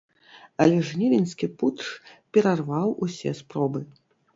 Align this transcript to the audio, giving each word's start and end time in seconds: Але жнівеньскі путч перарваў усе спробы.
Але 0.65 0.79
жнівеньскі 0.87 1.51
путч 1.61 1.77
перарваў 2.33 3.01
усе 3.07 3.41
спробы. 3.45 3.89